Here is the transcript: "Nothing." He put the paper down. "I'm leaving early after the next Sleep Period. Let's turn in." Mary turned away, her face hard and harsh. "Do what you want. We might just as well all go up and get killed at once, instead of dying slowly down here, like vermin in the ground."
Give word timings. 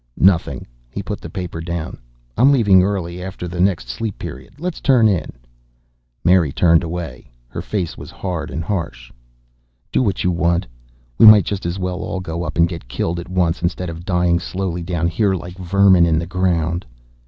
"Nothing." 0.17 0.65
He 0.89 1.03
put 1.03 1.21
the 1.21 1.29
paper 1.29 1.61
down. 1.61 1.99
"I'm 2.35 2.51
leaving 2.51 2.81
early 2.81 3.21
after 3.21 3.47
the 3.47 3.61
next 3.61 3.87
Sleep 3.87 4.17
Period. 4.17 4.53
Let's 4.57 4.81
turn 4.81 5.07
in." 5.07 5.31
Mary 6.25 6.51
turned 6.51 6.83
away, 6.83 7.29
her 7.49 7.61
face 7.61 7.93
hard 8.09 8.49
and 8.49 8.63
harsh. 8.63 9.11
"Do 9.91 10.01
what 10.01 10.23
you 10.23 10.31
want. 10.31 10.65
We 11.19 11.27
might 11.27 11.45
just 11.45 11.67
as 11.67 11.77
well 11.77 11.99
all 11.99 12.19
go 12.19 12.41
up 12.43 12.57
and 12.57 12.67
get 12.67 12.87
killed 12.87 13.19
at 13.19 13.29
once, 13.29 13.61
instead 13.61 13.91
of 13.91 14.03
dying 14.03 14.39
slowly 14.39 14.81
down 14.81 15.07
here, 15.07 15.35
like 15.35 15.59
vermin 15.59 16.07
in 16.07 16.17
the 16.17 16.25
ground." 16.25 16.83